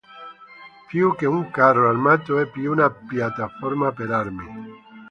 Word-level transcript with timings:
Più 0.87 1.13
che 1.15 1.27
un 1.27 1.51
carro 1.51 1.87
armato 1.87 2.39
è 2.39 2.47
più 2.47 2.71
una 2.71 2.89
piattaforma 2.89 3.91
per 3.91 4.09
armi. 4.09 4.79